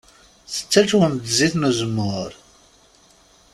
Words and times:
Tettaǧwem-d 0.53 1.23
zzit 1.31 1.53
n 1.57 1.67
uzemmur? 1.69 2.31